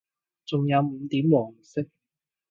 [0.47, 1.85] 仲有五點黃色